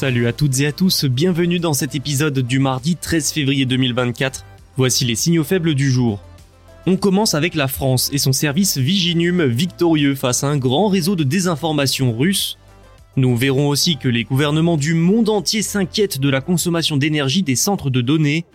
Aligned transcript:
Salut 0.00 0.26
à 0.26 0.32
toutes 0.32 0.60
et 0.60 0.66
à 0.66 0.72
tous, 0.72 1.04
bienvenue 1.04 1.58
dans 1.58 1.74
cet 1.74 1.94
épisode 1.94 2.38
du 2.38 2.58
mardi 2.58 2.96
13 2.96 3.32
février 3.32 3.66
2024. 3.66 4.46
Voici 4.78 5.04
les 5.04 5.14
signaux 5.14 5.44
faibles 5.44 5.74
du 5.74 5.90
jour. 5.90 6.20
On 6.86 6.96
commence 6.96 7.34
avec 7.34 7.54
la 7.54 7.68
France 7.68 8.08
et 8.10 8.16
son 8.16 8.32
service 8.32 8.78
Viginum 8.78 9.44
victorieux 9.44 10.14
face 10.14 10.42
à 10.42 10.46
un 10.46 10.56
grand 10.56 10.88
réseau 10.88 11.16
de 11.16 11.22
désinformation 11.22 12.16
russe. 12.16 12.56
Nous 13.16 13.36
verrons 13.36 13.68
aussi 13.68 13.98
que 13.98 14.08
les 14.08 14.24
gouvernements 14.24 14.78
du 14.78 14.94
monde 14.94 15.28
entier 15.28 15.60
s'inquiètent 15.60 16.18
de 16.18 16.30
la 16.30 16.40
consommation 16.40 16.96
d'énergie 16.96 17.42
des 17.42 17.54
centres 17.54 17.90
de 17.90 18.00
données. 18.00 18.46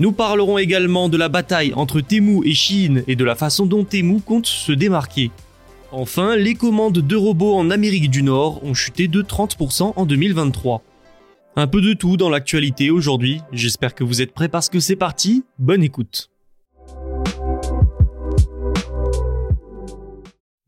Nous 0.00 0.12
parlerons 0.12 0.58
également 0.58 1.08
de 1.08 1.16
la 1.16 1.30
bataille 1.30 1.72
entre 1.72 2.02
Temu 2.02 2.46
et 2.46 2.52
Chine 2.52 3.04
et 3.06 3.16
de 3.16 3.24
la 3.24 3.36
façon 3.36 3.64
dont 3.64 3.84
Temu 3.84 4.20
compte 4.20 4.48
se 4.48 4.72
démarquer. 4.72 5.30
Enfin, 5.92 6.36
les 6.36 6.54
commandes 6.54 6.98
de 6.98 7.16
robots 7.16 7.56
en 7.56 7.70
Amérique 7.70 8.10
du 8.10 8.22
Nord 8.22 8.62
ont 8.62 8.74
chuté 8.74 9.08
de 9.08 9.22
30% 9.22 9.94
en 9.96 10.04
2023. 10.04 10.82
Un 11.56 11.66
peu 11.66 11.80
de 11.80 11.94
tout 11.94 12.16
dans 12.16 12.30
l'actualité 12.30 12.90
aujourd'hui, 12.90 13.40
j'espère 13.50 13.96
que 13.96 14.04
vous 14.04 14.22
êtes 14.22 14.32
prêts 14.32 14.48
parce 14.48 14.68
que 14.68 14.78
c'est 14.78 14.94
parti, 14.94 15.42
bonne 15.58 15.82
écoute. 15.82 16.30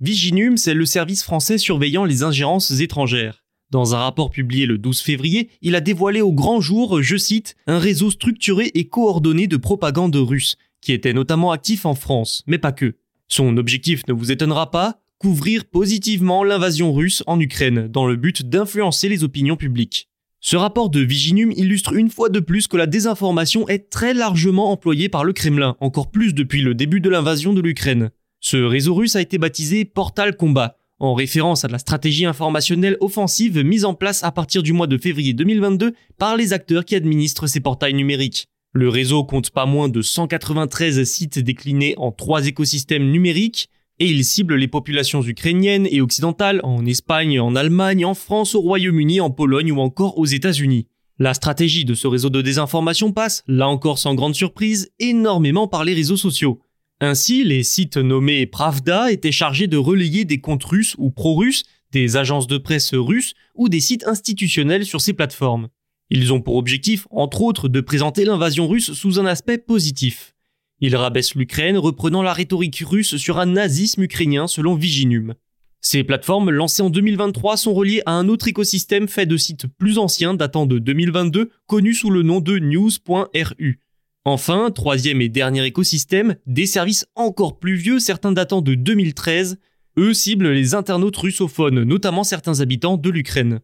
Viginum, 0.00 0.56
c'est 0.56 0.74
le 0.74 0.84
service 0.84 1.22
français 1.22 1.56
surveillant 1.56 2.04
les 2.04 2.24
ingérences 2.24 2.72
étrangères. 2.80 3.44
Dans 3.70 3.94
un 3.94 3.98
rapport 3.98 4.30
publié 4.30 4.66
le 4.66 4.76
12 4.76 5.00
février, 5.00 5.50
il 5.62 5.76
a 5.76 5.80
dévoilé 5.80 6.20
au 6.20 6.32
grand 6.32 6.60
jour, 6.60 7.00
je 7.00 7.16
cite, 7.16 7.54
un 7.68 7.78
réseau 7.78 8.10
structuré 8.10 8.72
et 8.74 8.88
coordonné 8.88 9.46
de 9.46 9.56
propagande 9.56 10.16
russe, 10.16 10.56
qui 10.80 10.92
était 10.92 11.12
notamment 11.12 11.52
actif 11.52 11.86
en 11.86 11.94
France, 11.94 12.42
mais 12.48 12.58
pas 12.58 12.72
que. 12.72 12.96
Son 13.28 13.56
objectif 13.56 14.02
ne 14.08 14.12
vous 14.12 14.32
étonnera 14.32 14.72
pas, 14.72 15.00
couvrir 15.20 15.64
positivement 15.64 16.42
l'invasion 16.42 16.92
russe 16.92 17.22
en 17.28 17.38
Ukraine, 17.38 17.86
dans 17.86 18.08
le 18.08 18.16
but 18.16 18.42
d'influencer 18.42 19.08
les 19.08 19.22
opinions 19.22 19.56
publiques. 19.56 20.08
Ce 20.44 20.56
rapport 20.56 20.90
de 20.90 20.98
Viginum 20.98 21.52
illustre 21.52 21.92
une 21.92 22.10
fois 22.10 22.28
de 22.28 22.40
plus 22.40 22.66
que 22.66 22.76
la 22.76 22.88
désinformation 22.88 23.68
est 23.68 23.90
très 23.90 24.12
largement 24.12 24.72
employée 24.72 25.08
par 25.08 25.22
le 25.22 25.32
Kremlin, 25.32 25.76
encore 25.78 26.10
plus 26.10 26.34
depuis 26.34 26.62
le 26.62 26.74
début 26.74 27.00
de 27.00 27.08
l'invasion 27.08 27.52
de 27.52 27.60
l'Ukraine. 27.60 28.10
Ce 28.40 28.56
réseau 28.56 28.92
russe 28.92 29.14
a 29.14 29.20
été 29.20 29.38
baptisé 29.38 29.84
Portal 29.84 30.36
Combat, 30.36 30.78
en 30.98 31.14
référence 31.14 31.64
à 31.64 31.68
la 31.68 31.78
stratégie 31.78 32.26
informationnelle 32.26 32.96
offensive 32.98 33.64
mise 33.64 33.84
en 33.84 33.94
place 33.94 34.24
à 34.24 34.32
partir 34.32 34.64
du 34.64 34.72
mois 34.72 34.88
de 34.88 34.98
février 34.98 35.32
2022 35.32 35.94
par 36.18 36.36
les 36.36 36.52
acteurs 36.52 36.84
qui 36.84 36.96
administrent 36.96 37.46
ces 37.46 37.60
portails 37.60 37.94
numériques. 37.94 38.48
Le 38.72 38.88
réseau 38.88 39.22
compte 39.22 39.50
pas 39.50 39.66
moins 39.66 39.88
de 39.88 40.02
193 40.02 41.04
sites 41.04 41.38
déclinés 41.38 41.94
en 41.98 42.10
trois 42.10 42.48
écosystèmes 42.48 43.12
numériques, 43.12 43.68
et 44.02 44.06
il 44.06 44.24
cible 44.24 44.56
les 44.56 44.66
populations 44.66 45.22
ukrainiennes 45.22 45.86
et 45.88 46.00
occidentales 46.00 46.60
en 46.64 46.84
Espagne, 46.86 47.38
en 47.38 47.54
Allemagne, 47.54 48.04
en 48.04 48.14
France, 48.14 48.56
au 48.56 48.60
Royaume-Uni, 48.60 49.20
en 49.20 49.30
Pologne 49.30 49.70
ou 49.70 49.78
encore 49.78 50.18
aux 50.18 50.26
États-Unis. 50.26 50.88
La 51.20 51.34
stratégie 51.34 51.84
de 51.84 51.94
ce 51.94 52.08
réseau 52.08 52.28
de 52.28 52.42
désinformation 52.42 53.12
passe, 53.12 53.44
là 53.46 53.68
encore 53.68 54.00
sans 54.00 54.16
grande 54.16 54.34
surprise, 54.34 54.90
énormément 54.98 55.68
par 55.68 55.84
les 55.84 55.94
réseaux 55.94 56.16
sociaux. 56.16 56.60
Ainsi, 57.00 57.44
les 57.44 57.62
sites 57.62 57.96
nommés 57.96 58.44
Pravda 58.44 59.12
étaient 59.12 59.30
chargés 59.30 59.68
de 59.68 59.76
relayer 59.76 60.24
des 60.24 60.40
comptes 60.40 60.64
russes 60.64 60.96
ou 60.98 61.12
pro-russes, 61.12 61.62
des 61.92 62.16
agences 62.16 62.48
de 62.48 62.58
presse 62.58 62.94
russes 62.94 63.34
ou 63.54 63.68
des 63.68 63.78
sites 63.78 64.08
institutionnels 64.08 64.84
sur 64.84 65.00
ces 65.00 65.12
plateformes. 65.12 65.68
Ils 66.10 66.32
ont 66.32 66.40
pour 66.40 66.56
objectif, 66.56 67.06
entre 67.12 67.42
autres, 67.42 67.68
de 67.68 67.80
présenter 67.80 68.24
l'invasion 68.24 68.66
russe 68.66 68.94
sous 68.94 69.20
un 69.20 69.26
aspect 69.26 69.58
positif. 69.58 70.34
Ils 70.82 70.96
rabaissent 70.96 71.36
l'Ukraine, 71.36 71.78
reprenant 71.78 72.22
la 72.22 72.32
rhétorique 72.32 72.82
russe 72.84 73.16
sur 73.16 73.38
un 73.38 73.46
nazisme 73.46 74.02
ukrainien 74.02 74.48
selon 74.48 74.74
Viginum. 74.74 75.34
Ces 75.80 76.02
plateformes, 76.02 76.50
lancées 76.50 76.82
en 76.82 76.90
2023, 76.90 77.56
sont 77.56 77.72
reliées 77.72 78.02
à 78.04 78.12
un 78.12 78.28
autre 78.28 78.48
écosystème 78.48 79.06
fait 79.06 79.24
de 79.24 79.36
sites 79.36 79.68
plus 79.78 79.98
anciens 79.98 80.34
datant 80.34 80.66
de 80.66 80.80
2022, 80.80 81.50
connu 81.68 81.94
sous 81.94 82.10
le 82.10 82.22
nom 82.22 82.40
de 82.40 82.58
news.ru. 82.58 83.80
Enfin, 84.24 84.72
troisième 84.72 85.20
et 85.20 85.28
dernier 85.28 85.64
écosystème, 85.64 86.34
des 86.46 86.66
services 86.66 87.06
encore 87.14 87.60
plus 87.60 87.76
vieux, 87.76 88.00
certains 88.00 88.32
datant 88.32 88.60
de 88.60 88.74
2013, 88.74 89.58
eux 89.98 90.14
ciblent 90.14 90.50
les 90.50 90.74
internautes 90.74 91.16
russophones, 91.16 91.84
notamment 91.84 92.24
certains 92.24 92.60
habitants 92.60 92.96
de 92.96 93.10
l'Ukraine. 93.10 93.60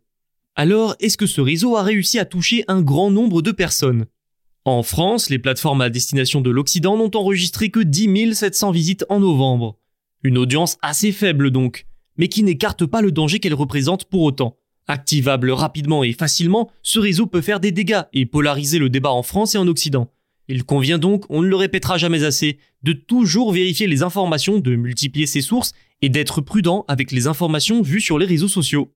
Alors, 0.55 0.95
est-ce 1.01 1.17
que 1.17 1.27
ce 1.27 1.41
réseau 1.41 1.77
a 1.77 1.83
réussi 1.83 2.21
à 2.21 2.25
toucher 2.25 2.65
un 2.69 2.81
grand 2.81 3.11
nombre 3.11 3.43
de 3.43 3.51
personnes? 3.51 4.07
En 4.71 4.83
France, 4.83 5.31
les 5.31 5.39
plateformes 5.39 5.81
à 5.81 5.91
destination 5.91 6.41
de 6.41 6.51
l'Occident 6.51 6.97
n'ont 6.97 7.11
enregistré 7.15 7.71
que 7.71 7.81
10 7.81 8.35
700 8.35 8.71
visites 8.71 9.05
en 9.09 9.21
novembre. 9.21 9.79
Une 10.23 10.39
audience 10.39 10.79
assez 10.83 11.13
faible 11.13 11.51
donc, 11.51 11.87
mais 12.17 12.29
qui 12.29 12.43
n'écarte 12.43 12.85
pas 12.87 13.01
le 13.01 13.13
danger 13.13 13.39
qu'elle 13.39 13.55
représente 13.55 14.05
pour 14.05 14.23
autant. 14.23 14.57
Activable 14.87 15.51
rapidement 15.51 16.03
et 16.03 16.13
facilement, 16.13 16.71
ce 16.83 16.99
réseau 16.99 17.27
peut 17.27 17.41
faire 17.41 17.61
des 17.61 17.73
dégâts 17.73 18.03
et 18.13 18.27
polariser 18.27 18.79
le 18.79 18.89
débat 18.89 19.11
en 19.11 19.23
France 19.23 19.55
et 19.55 19.59
en 19.59 19.69
Occident. 19.69 20.11
Il 20.49 20.65
convient 20.65 20.99
donc, 20.99 21.25
on 21.29 21.43
ne 21.43 21.49
le 21.49 21.57
répétera 21.57 21.99
jamais 21.99 22.25
assez, 22.25 22.59
de 22.83 22.93
toujours 22.93 23.53
vérifier 23.53 23.87
les 23.87 24.03
informations, 24.03 24.59
de 24.59 24.77
multiplier 24.77 25.27
ses 25.27 25.43
sources 25.43 25.73
et 26.01 26.09
d'être 26.09 26.41
prudent 26.41 26.85
avec 26.89 27.13
les 27.13 27.27
informations 27.27 27.83
vues 27.83 28.01
sur 28.01 28.19
les 28.19 28.27
réseaux 28.27 28.49
sociaux. 28.49 28.91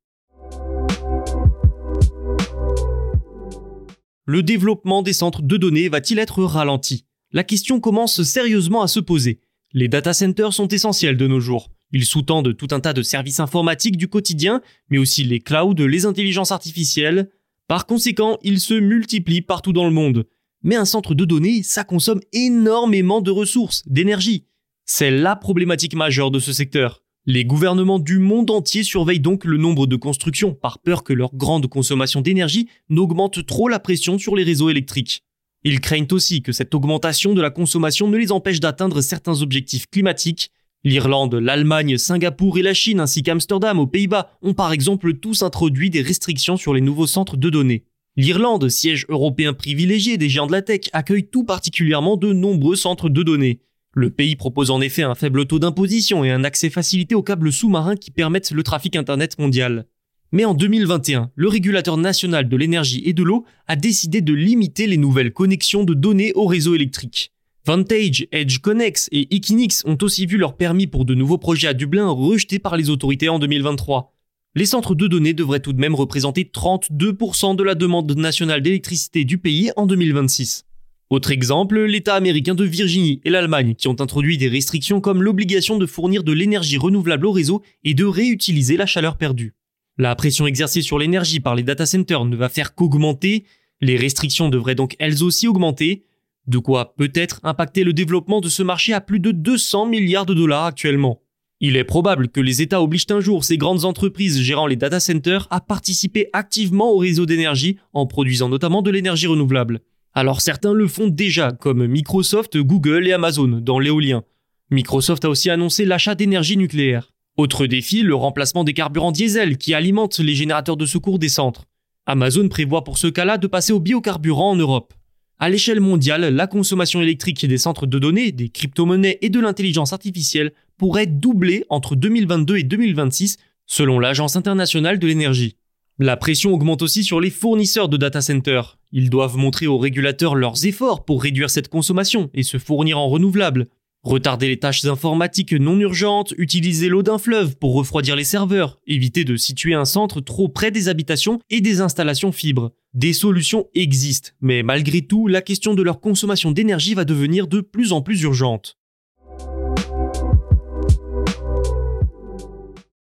Le 4.33 4.43
développement 4.43 5.03
des 5.03 5.13
centres 5.13 5.43
de 5.43 5.59
données 5.59 5.91
va-t-il 5.91 6.19
être 6.19 6.43
ralenti? 6.43 7.05
La 7.33 7.45
question 7.45 7.81
commence 7.81 8.23
sérieusement 8.23 8.81
à 8.81 8.89
se 8.89 8.99
poser. 8.99 9.41
Les 9.75 9.89
data 9.89 10.15
centers 10.15 10.55
sont 10.55 10.69
essentiels 10.69 11.19
de 11.19 11.27
nos 11.27 11.39
jours. 11.39 11.71
Ils 11.93 12.07
sous-tendent 12.07 12.57
tout 12.57 12.69
un 12.71 12.81
tas 12.81 12.95
de 12.95 13.03
services 13.03 13.41
informatiques 13.41 13.99
du 13.99 14.09
quotidien, 14.09 14.63
mais 14.89 14.97
aussi 14.97 15.23
les 15.23 15.41
clouds, 15.41 15.75
les 15.75 16.07
intelligences 16.07 16.51
artificielles. 16.51 17.29
Par 17.69 17.85
conséquent, 17.85 18.39
ils 18.43 18.61
se 18.61 18.73
multiplient 18.73 19.43
partout 19.43 19.75
dans 19.75 19.85
le 19.85 19.91
monde. 19.91 20.25
Mais 20.63 20.77
un 20.77 20.87
centre 20.87 21.15
de 21.15 21.27
données, 21.27 21.63
ça 21.63 21.85
consomme 21.85 22.23
énormément 22.33 23.21
de 23.21 23.31
ressources, 23.31 23.87
d'énergie. 23.87 24.47
C'est 24.87 25.11
la 25.11 25.37
problématique 25.37 25.95
majeure 25.95 26.31
de 26.31 26.39
ce 26.39 26.55
secteur. 26.55 27.02
Les 27.25 27.45
gouvernements 27.45 28.01
du 28.01 28.19
monde 28.19 28.51
entier 28.51 28.83
surveillent 28.83 29.21
donc 29.21 29.45
le 29.45 29.57
nombre 29.57 29.87
de 29.87 29.97
constructions 29.97 30.55
par 30.55 30.81
peur 30.81 31.05
que 31.05 31.13
leur 31.13 31.35
grande 31.35 31.69
consommation 31.69 32.21
d'énergie 32.21 32.69
n'augmente 32.89 33.47
trop 33.47 33.69
la 33.69 33.79
pression 33.79 34.19
sur 34.19 34.35
les 34.35 34.43
réseaux 34.43 34.71
électriques. 34.71 35.23
Ils 35.63 35.81
craignent 35.81 36.09
aussi 36.11 36.43
que 36.43 36.51
cette 36.51 36.75
augmentation 36.75 37.35
de 37.35 37.41
la 37.41 37.51
consommation 37.51 38.09
ne 38.09 38.17
les 38.17 38.33
empêche 38.33 38.59
d'atteindre 38.59 39.01
certains 39.01 39.41
objectifs 39.41 39.87
climatiques, 39.89 40.51
L'Irlande, 40.85 41.37
l'Allemagne, 41.37 41.97
Singapour 41.97 42.59
et 42.59 42.63
la 42.63 42.75
Chine 42.75 42.99
ainsi 42.99 43.23
qu'Amsterdam 43.23 43.79
aux 43.79 43.87
Pays-Bas 43.87 44.33
ont 44.43 44.53
par 44.53 44.73
exemple 44.73 45.15
tous 45.15 45.45
introduit 45.45 45.91
des 45.91 46.03
restrictions 46.03 46.57
sur 46.57 46.75
les 46.75 46.81
nouveaux 46.81 47.07
centres 47.07 47.37
de 47.37 47.51
données. 47.51 47.85
L'Irlande, 48.17 48.69
siège 48.69 49.07
européen 49.09 49.53
privilégié 49.53 50.19
des 50.19 50.29
géants 50.29 50.49
de 50.49 50.53
la 50.53 50.61
tech, 50.61 50.91
accueille 50.93 51.29
tout 51.29 51.45
particulièrement 51.45 52.17
de 52.17 52.33
nombreux 52.33 52.75
centres 52.75 53.09
de 53.09 53.23
données. 53.23 53.61
Le 53.95 54.09
pays 54.09 54.37
propose 54.37 54.71
en 54.71 54.81
effet 54.81 55.03
un 55.03 55.15
faible 55.15 55.45
taux 55.47 55.59
d'imposition 55.59 56.25
et 56.25 56.31
un 56.31 56.45
accès 56.45 56.71
facilité 56.71 57.15
aux 57.15 57.23
câbles 57.23 57.53
sous-marins 57.53 57.97
qui 57.97 58.11
permettent 58.11 58.51
le 58.51 58.63
trafic 58.63 58.97
Internet 58.97 59.39
mondial. 59.39 59.85
Mais 60.33 60.47
en 60.47 60.55
2021, 60.55 61.31
le 61.35 61.49
régulateur 61.49 61.99
national 61.99 62.49
de 62.49 62.57
l'énergie 62.57 63.03
et 63.05 63.13
de 63.13 63.23
l'eau 63.23 63.45
a 63.67 63.77
décidé 63.77 64.23
de 64.23 64.33
limiter 64.33 64.87
les 64.87 64.97
nouvelles 64.97 65.35
connexions 65.35 65.85
de 65.85 65.93
données 65.93 66.33
au 66.35 66.47
réseau 66.47 66.75
électrique. 66.75 67.33
Vantage, 67.67 68.27
Edge 68.33 68.59
Connex 68.61 69.11
et 69.13 69.35
Equinix 69.37 69.83
ont 69.85 69.99
aussi 70.01 70.25
vu 70.25 70.39
leur 70.39 70.57
permis 70.57 70.87
pour 70.87 71.05
de 71.05 71.15
nouveaux 71.15 71.37
projets 71.37 71.69
à 71.69 71.75
Dublin 71.75 72.09
rejetés 72.09 72.59
par 72.59 72.79
les 72.79 72.89
autorités 72.89 73.29
en 73.29 73.39
2023. 73.39 74.17
Les 74.55 74.67
centres 74.67 74.95
de 74.95 75.07
données 75.07 75.35
devraient 75.35 75.61
tout 75.61 75.75
de 75.75 75.81
même 75.81 75.95
représenter 75.95 76.45
32% 76.45 77.57
de 77.57 77.63
la 77.63 77.75
demande 77.75 78.11
nationale 78.17 78.63
d'électricité 78.63 79.27
du 79.27 79.37
pays 79.37 79.71
en 79.77 79.85
2026. 79.85 80.65
Autre 81.13 81.31
exemple, 81.31 81.79
l'État 81.79 82.15
américain 82.15 82.55
de 82.55 82.65
Virginie 82.65 83.21
et 83.27 83.29
l'Allemagne 83.29 83.75
qui 83.75 83.87
ont 83.87 84.01
introduit 84.01 84.39
des 84.39 84.49
restrictions 84.49 85.03
comme 85.03 85.23
l'obligation 85.23 85.77
de 85.77 85.85
fournir 85.85 86.25
de 86.25 86.33
l'énergie 86.33 86.79
renouvelable 86.79 87.27
au 87.27 87.33
réseau 87.33 87.61
et 87.85 87.93
de 87.93 88.07
réutiliser 88.07 88.79
la 88.79 88.87
chaleur 88.87 89.19
perdue. 89.19 89.53
La 89.99 90.15
pression 90.17 90.47
exercée 90.47 90.81
sur 90.81 90.99
l'énergie 90.99 91.39
par 91.39 91.55
les 91.55 91.65
data 91.65 91.85
centers 91.85 92.25
ne 92.25 92.35
va 92.35 92.49
faire 92.49 92.75
qu'augmenter, 92.75 93.45
les 93.83 93.99
restrictions 93.99 94.49
devraient 94.49 94.75
donc 94.75 94.97
elles 94.99 95.23
aussi 95.23 95.47
augmenter, 95.47 96.07
de 96.47 96.57
quoi 96.57 96.95
peut-être 96.97 97.41
impacter 97.43 97.85
le 97.85 97.93
développement 97.93 98.41
de 98.41 98.49
ce 98.49 98.63
marché 98.63 98.95
à 98.95 99.03
plus 99.03 99.21
de 99.21 99.33
200 99.33 99.85
milliards 99.85 100.25
de 100.25 100.33
dollars 100.33 100.65
actuellement. 100.65 101.21
Il 101.61 101.77
est 101.77 101.85
probable 101.85 102.29
que 102.31 102.41
les 102.41 102.63
États 102.63 102.81
obligent 102.81 103.11
un 103.11 103.21
jour 103.21 103.45
ces 103.45 103.59
grandes 103.59 103.85
entreprises 103.85 104.41
gérant 104.41 104.67
les 104.67 104.77
data 104.77 104.99
centers 104.99 105.47
à 105.51 105.61
participer 105.61 106.31
activement 106.33 106.91
au 106.91 106.97
réseau 106.97 107.27
d'énergie 107.27 107.77
en 107.93 108.07
produisant 108.07 108.49
notamment 108.49 108.81
de 108.81 108.91
l'énergie 108.91 109.27
renouvelable. 109.27 109.83
Alors 110.15 110.43
certains 110.43 110.75
le 110.75 110.89
font 110.89 111.09
déjà, 111.09 111.53
comme 111.53 111.87
Microsoft, 111.87 112.59
Google 112.59 113.09
et 113.09 113.13
Amazon 113.13 113.49
dans 113.49 113.79
l'éolien. 113.79 114.25
Microsoft 114.71 115.25
a 115.25 115.31
aussi 115.31 115.49
annoncé 115.49 115.85
l'achat 115.87 116.15
d'énergie 116.15 116.57
nucléaire. 116.57 117.13
Autre 117.39 117.67
défi, 117.67 118.03
le 118.03 118.15
remplacement 118.15 118.63
des 118.63 118.75
carburants 118.75 119.13
diesel 119.13 119.57
qui 119.57 119.73
alimentent 119.73 120.19
les 120.19 120.35
générateurs 120.35 120.77
de 120.77 120.85
secours 120.85 121.19
des 121.19 121.31
centres. 121.31 121.65
Amazon 122.05 122.49
prévoit 122.49 122.85
pour 122.85 122.99
ce 122.99 123.07
cas-là 123.07 123.39
de 123.39 123.47
passer 123.47 123.73
au 123.73 123.81
biocarburant 123.81 124.51
en 124.51 124.57
Europe. 124.57 124.93
À 125.39 125.49
l'échelle 125.49 125.81
mondiale, 125.81 126.35
la 126.35 126.47
consommation 126.47 127.01
électrique 127.01 127.47
des 127.47 127.59
centres 127.59 127.87
de 127.87 127.99
données, 127.99 128.33
des 128.33 128.51
crypto-monnaies 128.51 129.19
et 129.23 129.31
de 129.31 129.41
l'intelligence 129.41 129.95
artificielle 129.95 130.53
pourrait 130.77 131.07
doubler 131.07 131.65
entre 131.71 131.97
2022 131.97 132.59
et 132.59 132.63
2026 132.65 133.39
selon 133.67 133.99
l'Agence 133.99 134.37
internationale 134.37 134.99
de 134.99 135.07
l'énergie. 135.07 135.57
La 136.05 136.17
pression 136.17 136.53
augmente 136.53 136.83
aussi 136.83 137.05
sur 137.05 137.21
les 137.21 137.31
fournisseurs 137.31 137.89
de 137.89 137.97
data 137.97 138.21
centers. 138.21 138.77
Ils 138.91 139.09
doivent 139.09 139.37
montrer 139.37 139.69
aux 139.69 139.79
régulateurs 139.79 140.35
leurs 140.35 140.67
efforts 140.67 141.05
pour 141.05 141.23
réduire 141.23 141.49
cette 141.49 141.69
consommation 141.69 142.29
et 142.35 142.43
se 142.43 142.59
fournir 142.59 142.99
en 142.99 143.09
renouvelables. 143.09 143.69
Retarder 144.03 144.49
les 144.49 144.59
tâches 144.59 144.85
informatiques 144.85 145.53
non 145.53 145.79
urgentes, 145.79 146.35
utiliser 146.39 146.89
l'eau 146.89 147.05
d'un 147.05 147.19
fleuve 147.19 147.57
pour 147.57 147.75
refroidir 147.75 148.17
les 148.17 148.25
serveurs, 148.25 148.81
éviter 148.89 149.23
de 149.23 149.37
situer 149.37 149.75
un 149.75 149.85
centre 149.85 150.21
trop 150.21 150.49
près 150.49 150.73
des 150.73 150.89
habitations 150.89 151.39
et 151.51 151.61
des 151.61 151.81
installations 151.81 152.33
fibres. 152.33 152.73
Des 152.95 153.13
solutions 153.13 153.69
existent, 153.77 154.31
mais 154.41 154.65
malgré 154.65 155.03
tout, 155.03 155.29
la 155.29 155.41
question 155.41 155.73
de 155.73 155.83
leur 155.83 156.01
consommation 156.01 156.51
d'énergie 156.51 156.95
va 156.95 157.05
devenir 157.05 157.47
de 157.47 157.61
plus 157.61 157.93
en 157.93 158.03
plus 158.03 158.23
urgente. 158.23 158.77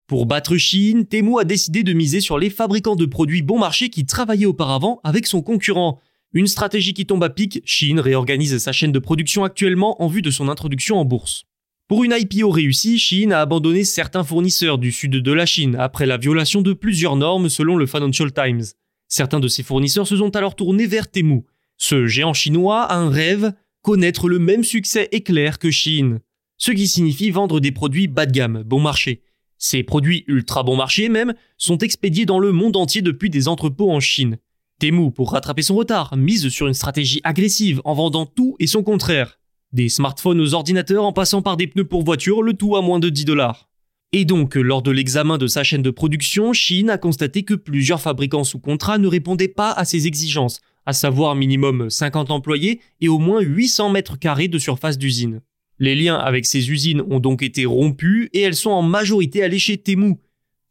Pour 0.06 0.26
battre 0.26 0.56
Chine, 0.56 1.04
Temu 1.04 1.40
a 1.40 1.44
décidé 1.44 1.82
de 1.82 1.92
miser 1.92 2.20
sur 2.20 2.38
les 2.38 2.48
fabricants 2.48 2.94
de 2.94 3.06
produits 3.06 3.42
bon 3.42 3.58
marché 3.58 3.88
qui 3.88 4.06
travaillaient 4.06 4.46
auparavant 4.46 5.00
avec 5.02 5.26
son 5.26 5.42
concurrent. 5.42 6.00
Une 6.32 6.46
stratégie 6.46 6.94
qui 6.94 7.06
tombe 7.06 7.24
à 7.24 7.30
pic, 7.30 7.60
Chine 7.64 7.98
réorganise 7.98 8.56
sa 8.58 8.70
chaîne 8.70 8.92
de 8.92 9.00
production 9.00 9.42
actuellement 9.42 10.00
en 10.00 10.06
vue 10.06 10.22
de 10.22 10.30
son 10.30 10.48
introduction 10.48 10.98
en 10.98 11.04
bourse. 11.04 11.42
Pour 11.88 12.04
une 12.04 12.14
IPO 12.16 12.50
réussie, 12.50 13.00
Chine 13.00 13.32
a 13.32 13.40
abandonné 13.40 13.82
certains 13.82 14.22
fournisseurs 14.22 14.78
du 14.78 14.92
sud 14.92 15.10
de 15.10 15.32
la 15.32 15.44
Chine 15.44 15.74
après 15.76 16.06
la 16.06 16.18
violation 16.18 16.62
de 16.62 16.72
plusieurs 16.72 17.16
normes 17.16 17.48
selon 17.48 17.76
le 17.76 17.86
Financial 17.86 18.32
Times. 18.32 18.62
Certains 19.08 19.40
de 19.40 19.48
ces 19.48 19.64
fournisseurs 19.64 20.06
se 20.06 20.16
sont 20.16 20.36
alors 20.36 20.54
tournés 20.54 20.86
vers 20.86 21.10
Temu. 21.10 21.42
Ce 21.78 22.06
géant 22.06 22.32
chinois 22.32 22.82
a 22.82 22.96
un 22.96 23.10
rêve, 23.10 23.52
connaître 23.82 24.28
le 24.28 24.38
même 24.38 24.62
succès 24.62 25.08
éclair 25.10 25.58
que 25.58 25.72
Chine. 25.72 26.20
Ce 26.58 26.70
qui 26.70 26.86
signifie 26.86 27.30
vendre 27.30 27.58
des 27.58 27.72
produits 27.72 28.06
bas 28.06 28.26
de 28.26 28.32
gamme, 28.32 28.62
bon 28.62 28.80
marché. 28.80 29.22
Ces 29.58 29.82
produits 29.82 30.24
ultra 30.26 30.62
bon 30.62 30.76
marché 30.76 31.08
même 31.08 31.34
sont 31.56 31.78
expédiés 31.78 32.26
dans 32.26 32.38
le 32.38 32.52
monde 32.52 32.76
entier 32.76 33.02
depuis 33.02 33.30
des 33.30 33.48
entrepôts 33.48 33.90
en 33.90 34.00
Chine. 34.00 34.38
Temu, 34.78 35.10
pour 35.10 35.32
rattraper 35.32 35.62
son 35.62 35.74
retard, 35.74 36.16
mise 36.16 36.48
sur 36.50 36.66
une 36.66 36.74
stratégie 36.74 37.20
agressive 37.24 37.80
en 37.84 37.94
vendant 37.94 38.26
tout 38.26 38.56
et 38.58 38.66
son 38.66 38.82
contraire. 38.82 39.38
Des 39.72 39.88
smartphones 39.88 40.40
aux 40.40 40.54
ordinateurs 40.54 41.04
en 41.04 41.12
passant 41.12 41.40
par 41.40 41.56
des 41.56 41.66
pneus 41.66 41.88
pour 41.88 42.04
voiture, 42.04 42.42
le 42.42 42.52
tout 42.52 42.76
à 42.76 42.82
moins 42.82 42.98
de 42.98 43.08
10 43.08 43.24
dollars. 43.24 43.68
Et 44.12 44.24
donc, 44.24 44.54
lors 44.54 44.82
de 44.82 44.90
l'examen 44.90 45.38
de 45.38 45.46
sa 45.46 45.64
chaîne 45.64 45.82
de 45.82 45.90
production, 45.90 46.52
Chine 46.52 46.90
a 46.90 46.98
constaté 46.98 47.42
que 47.42 47.54
plusieurs 47.54 48.00
fabricants 48.00 48.44
sous 48.44 48.60
contrat 48.60 48.98
ne 48.98 49.08
répondaient 49.08 49.48
pas 49.48 49.72
à 49.72 49.84
ses 49.84 50.06
exigences, 50.06 50.60
à 50.84 50.92
savoir 50.92 51.34
minimum 51.34 51.90
50 51.90 52.30
employés 52.30 52.80
et 53.00 53.08
au 53.08 53.18
moins 53.18 53.40
800 53.40 53.90
mètres 53.90 54.18
carrés 54.18 54.48
de 54.48 54.58
surface 54.58 54.98
d'usine. 54.98 55.40
Les 55.78 55.94
liens 55.94 56.16
avec 56.16 56.46
ces 56.46 56.70
usines 56.70 57.02
ont 57.10 57.20
donc 57.20 57.42
été 57.42 57.66
rompus 57.66 58.28
et 58.32 58.40
elles 58.40 58.54
sont 58.54 58.70
en 58.70 58.82
majorité 58.82 59.42
allées 59.42 59.58
chez 59.58 59.76
Temu. 59.76 60.14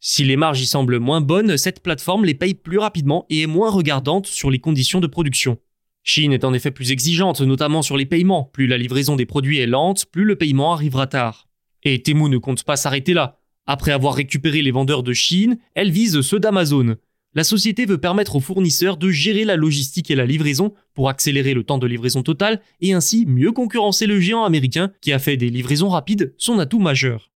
Si 0.00 0.24
les 0.24 0.36
marges 0.36 0.60
y 0.60 0.66
semblent 0.66 0.98
moins 0.98 1.20
bonnes, 1.20 1.56
cette 1.56 1.82
plateforme 1.82 2.24
les 2.24 2.34
paye 2.34 2.54
plus 2.54 2.78
rapidement 2.78 3.24
et 3.30 3.42
est 3.42 3.46
moins 3.46 3.70
regardante 3.70 4.26
sur 4.26 4.50
les 4.50 4.58
conditions 4.58 5.00
de 5.00 5.06
production. 5.06 5.58
Chine 6.02 6.32
est 6.32 6.44
en 6.44 6.54
effet 6.54 6.70
plus 6.70 6.92
exigeante, 6.92 7.40
notamment 7.40 7.82
sur 7.82 7.96
les 7.96 8.06
paiements. 8.06 8.50
Plus 8.52 8.66
la 8.66 8.78
livraison 8.78 9.16
des 9.16 9.26
produits 9.26 9.58
est 9.58 9.66
lente, 9.66 10.06
plus 10.06 10.24
le 10.24 10.36
paiement 10.36 10.72
arrivera 10.72 11.06
tard. 11.06 11.48
Et 11.82 12.02
Temu 12.02 12.28
ne 12.28 12.38
compte 12.38 12.64
pas 12.64 12.76
s'arrêter 12.76 13.14
là. 13.14 13.40
Après 13.66 13.90
avoir 13.90 14.14
récupéré 14.14 14.62
les 14.62 14.70
vendeurs 14.70 15.02
de 15.02 15.12
Chine, 15.12 15.58
elle 15.74 15.90
vise 15.90 16.20
ceux 16.20 16.38
d'Amazon 16.38 16.96
la 17.36 17.44
société 17.44 17.84
veut 17.84 17.98
permettre 17.98 18.36
aux 18.36 18.40
fournisseurs 18.40 18.96
de 18.96 19.10
gérer 19.10 19.44
la 19.44 19.56
logistique 19.56 20.10
et 20.10 20.14
la 20.14 20.24
livraison 20.24 20.72
pour 20.94 21.10
accélérer 21.10 21.52
le 21.52 21.64
temps 21.64 21.76
de 21.76 21.86
livraison 21.86 22.22
total 22.22 22.62
et 22.80 22.94
ainsi 22.94 23.26
mieux 23.26 23.52
concurrencer 23.52 24.06
le 24.06 24.18
géant 24.18 24.44
américain 24.44 24.90
qui 25.02 25.12
a 25.12 25.18
fait 25.18 25.36
des 25.36 25.50
livraisons 25.50 25.90
rapides 25.90 26.34
son 26.38 26.58
atout 26.58 26.78
majeur. 26.78 27.30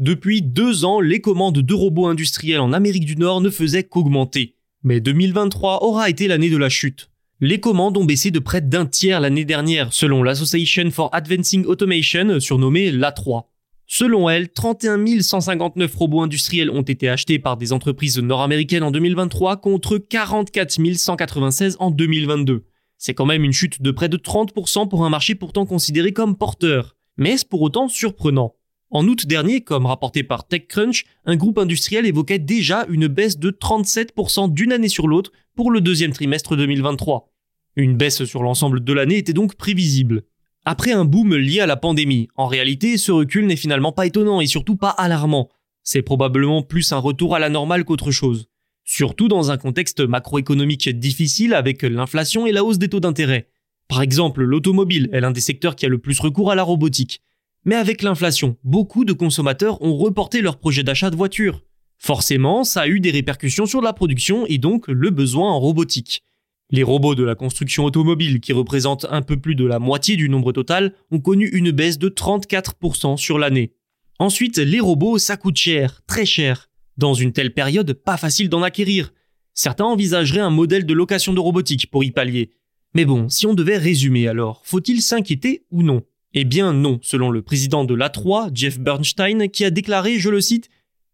Depuis 0.00 0.42
deux 0.42 0.84
ans, 0.84 1.00
les 1.00 1.20
commandes 1.20 1.60
de 1.60 1.74
robots 1.74 2.08
industriels 2.08 2.60
en 2.60 2.72
Amérique 2.72 3.04
du 3.04 3.16
Nord 3.16 3.40
ne 3.40 3.50
faisaient 3.50 3.84
qu'augmenter. 3.84 4.56
Mais 4.82 5.00
2023 5.00 5.84
aura 5.84 6.10
été 6.10 6.26
l'année 6.26 6.50
de 6.50 6.56
la 6.56 6.68
chute. 6.68 7.08
Les 7.40 7.60
commandes 7.60 7.96
ont 7.96 8.04
baissé 8.04 8.32
de 8.32 8.40
près 8.40 8.60
d'un 8.60 8.86
tiers 8.86 9.20
l'année 9.20 9.44
dernière, 9.44 9.92
selon 9.92 10.24
l'Association 10.24 10.90
for 10.90 11.08
Advancing 11.12 11.64
Automation, 11.66 12.40
surnommée 12.40 12.90
l'A3. 12.90 13.44
Selon 13.90 14.28
elle, 14.28 14.50
31 14.52 15.22
159 15.22 15.94
robots 15.94 16.20
industriels 16.20 16.68
ont 16.68 16.82
été 16.82 17.08
achetés 17.08 17.38
par 17.38 17.56
des 17.56 17.72
entreprises 17.72 18.18
nord-américaines 18.18 18.82
en 18.82 18.90
2023 18.90 19.56
contre 19.56 19.96
44 19.96 20.94
196 20.94 21.78
en 21.80 21.90
2022. 21.90 22.66
C'est 22.98 23.14
quand 23.14 23.24
même 23.24 23.44
une 23.44 23.52
chute 23.52 23.80
de 23.80 23.90
près 23.90 24.10
de 24.10 24.18
30% 24.18 24.88
pour 24.88 25.06
un 25.06 25.08
marché 25.08 25.34
pourtant 25.34 25.64
considéré 25.64 26.12
comme 26.12 26.36
porteur. 26.36 26.96
Mais 27.16 27.30
est-ce 27.30 27.46
pour 27.46 27.62
autant 27.62 27.88
surprenant? 27.88 28.54
En 28.90 29.08
août 29.08 29.26
dernier, 29.26 29.62
comme 29.62 29.86
rapporté 29.86 30.22
par 30.22 30.46
TechCrunch, 30.46 31.06
un 31.24 31.36
groupe 31.36 31.58
industriel 31.58 32.04
évoquait 32.04 32.38
déjà 32.38 32.84
une 32.90 33.06
baisse 33.06 33.38
de 33.38 33.50
37% 33.50 34.52
d'une 34.52 34.72
année 34.72 34.90
sur 34.90 35.08
l'autre 35.08 35.32
pour 35.56 35.70
le 35.70 35.80
deuxième 35.80 36.12
trimestre 36.12 36.56
2023. 36.56 37.32
Une 37.76 37.96
baisse 37.96 38.24
sur 38.24 38.42
l'ensemble 38.42 38.84
de 38.84 38.92
l'année 38.92 39.16
était 39.16 39.32
donc 39.32 39.54
prévisible. 39.54 40.24
Après 40.70 40.92
un 40.92 41.06
boom 41.06 41.34
lié 41.34 41.60
à 41.60 41.66
la 41.66 41.78
pandémie, 41.78 42.28
en 42.36 42.46
réalité, 42.46 42.98
ce 42.98 43.10
recul 43.10 43.46
n'est 43.46 43.56
finalement 43.56 43.90
pas 43.90 44.04
étonnant 44.04 44.42
et 44.42 44.46
surtout 44.46 44.76
pas 44.76 44.90
alarmant. 44.90 45.48
C'est 45.82 46.02
probablement 46.02 46.62
plus 46.62 46.92
un 46.92 46.98
retour 46.98 47.34
à 47.34 47.38
la 47.38 47.48
normale 47.48 47.86
qu'autre 47.86 48.10
chose. 48.10 48.50
Surtout 48.84 49.28
dans 49.28 49.50
un 49.50 49.56
contexte 49.56 50.00
macroéconomique 50.00 50.90
difficile 50.90 51.54
avec 51.54 51.84
l'inflation 51.84 52.46
et 52.46 52.52
la 52.52 52.64
hausse 52.64 52.76
des 52.76 52.90
taux 52.90 53.00
d'intérêt. 53.00 53.48
Par 53.88 54.02
exemple, 54.02 54.42
l'automobile 54.42 55.08
est 55.14 55.22
l'un 55.22 55.30
des 55.30 55.40
secteurs 55.40 55.74
qui 55.74 55.86
a 55.86 55.88
le 55.88 56.00
plus 56.00 56.20
recours 56.20 56.50
à 56.50 56.54
la 56.54 56.64
robotique. 56.64 57.22
Mais 57.64 57.74
avec 57.74 58.02
l'inflation, 58.02 58.58
beaucoup 58.62 59.06
de 59.06 59.14
consommateurs 59.14 59.80
ont 59.80 59.96
reporté 59.96 60.42
leur 60.42 60.58
projet 60.58 60.82
d'achat 60.82 61.08
de 61.08 61.16
voiture. 61.16 61.62
Forcément, 61.96 62.62
ça 62.62 62.82
a 62.82 62.88
eu 62.88 63.00
des 63.00 63.10
répercussions 63.10 63.64
sur 63.64 63.80
la 63.80 63.94
production 63.94 64.44
et 64.44 64.58
donc 64.58 64.86
le 64.86 65.08
besoin 65.08 65.50
en 65.50 65.60
robotique. 65.60 66.24
Les 66.70 66.82
robots 66.82 67.14
de 67.14 67.24
la 67.24 67.34
construction 67.34 67.84
automobile, 67.84 68.40
qui 68.40 68.52
représentent 68.52 69.06
un 69.10 69.22
peu 69.22 69.38
plus 69.38 69.54
de 69.54 69.64
la 69.64 69.78
moitié 69.78 70.16
du 70.16 70.28
nombre 70.28 70.52
total, 70.52 70.94
ont 71.10 71.20
connu 71.20 71.48
une 71.48 71.70
baisse 71.70 71.98
de 71.98 72.10
34% 72.10 73.16
sur 73.16 73.38
l'année. 73.38 73.72
Ensuite, 74.18 74.58
les 74.58 74.80
robots, 74.80 75.18
ça 75.18 75.36
coûte 75.36 75.56
cher, 75.56 76.02
très 76.06 76.26
cher. 76.26 76.68
Dans 76.98 77.14
une 77.14 77.32
telle 77.32 77.54
période, 77.54 77.92
pas 77.94 78.16
facile 78.18 78.48
d'en 78.50 78.62
acquérir. 78.62 79.12
Certains 79.54 79.86
envisageraient 79.86 80.40
un 80.40 80.50
modèle 80.50 80.84
de 80.84 80.92
location 80.92 81.32
de 81.32 81.40
robotique 81.40 81.90
pour 81.90 82.04
y 82.04 82.10
pallier. 82.10 82.50
Mais 82.94 83.04
bon, 83.04 83.28
si 83.28 83.46
on 83.46 83.54
devait 83.54 83.78
résumer 83.78 84.28
alors, 84.28 84.62
faut-il 84.64 85.00
s'inquiéter 85.00 85.64
ou 85.70 85.82
non? 85.82 86.02
Eh 86.34 86.44
bien 86.44 86.74
non, 86.74 86.98
selon 87.02 87.30
le 87.30 87.42
président 87.42 87.84
de 87.84 87.94
l'A3, 87.94 88.50
Jeff 88.52 88.78
Bernstein, 88.78 89.48
qui 89.48 89.64
a 89.64 89.70
déclaré, 89.70 90.18
je 90.18 90.28
le 90.28 90.40
cite, 90.40 90.68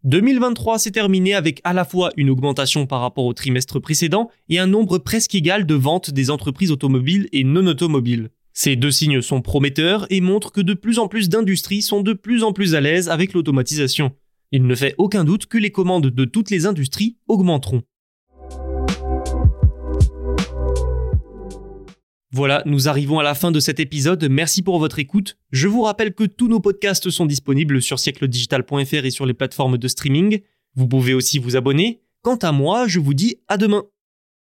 2023 0.05 0.79
s'est 0.79 0.91
terminé 0.91 1.33
avec 1.33 1.63
à 1.65 1.73
la 1.73 1.87
fois 1.87 2.11
une 2.19 2.29
augmentation 2.29 2.87
par 2.87 3.01
rapport 3.01 3.25
au 3.25 3.33
trimestre 3.33 3.81
précédent 3.81 4.29
et 4.51 4.59
un 4.59 4.67
nombre 4.67 4.99
presque 4.99 5.35
égal 5.35 5.65
de 5.65 5.75
ventes 5.75 6.11
des 6.11 6.31
entreprises 6.31 6.71
automobiles 6.71 7.27
et 7.33 7.43
non 7.43 7.67
automobiles. 7.67 8.29
Ces 8.53 8.77
deux 8.77 8.91
signes 8.91 9.23
sont 9.23 9.41
prometteurs 9.41 10.07
et 10.11 10.21
montrent 10.21 10.53
que 10.53 10.61
de 10.61 10.75
plus 10.75 10.99
en 10.99 11.09
plus 11.09 11.31
d'industries 11.31 11.81
sont 11.81 12.03
de 12.03 12.13
plus 12.13 12.43
en 12.43 12.53
plus 12.53 12.75
à 12.75 12.83
l'aise 12.83 13.09
avec 13.09 13.33
l'automatisation. 13.33 14.13
Il 14.53 14.67
ne 14.67 14.75
fait 14.75 14.95
aucun 14.99 15.25
doute 15.25 15.47
que 15.47 15.57
les 15.57 15.71
commandes 15.71 16.11
de 16.11 16.25
toutes 16.27 16.51
les 16.51 16.67
industries 16.67 17.17
augmenteront. 17.27 17.83
Voilà, 22.35 22.65
nous 22.67 22.89
arrivons 22.89 23.21
à 23.21 23.23
la 23.23 23.37
fin 23.37 23.53
de 23.53 23.61
cet 23.61 23.79
épisode. 23.79 24.27
Merci 24.29 24.63
pour 24.63 24.81
votre 24.81 24.99
écoute. 24.99 25.37
Je 25.53 25.69
vous 25.69 25.83
rappelle 25.83 26.13
que 26.13 26.25
tous 26.25 26.49
nos 26.49 26.59
podcasts 26.59 27.09
sont 27.09 27.27
disponibles 27.27 27.81
sur 27.81 28.01
siècledigital.fr 28.01 29.05
et 29.05 29.11
sur 29.13 29.25
les 29.25 29.35
plateformes 29.35 29.79
de 29.79 29.87
streaming. 29.87 30.41
Vous 30.75 30.89
pouvez 30.89 31.15
aussi 31.15 31.39
vous 31.39 31.55
abonner. 31.55 32.03
Quant 32.23 32.35
à 32.35 32.51
moi, 32.51 32.89
je 32.89 32.99
vous 32.99 33.15
dis 33.15 33.37
à 33.47 33.57
demain. 33.57 33.85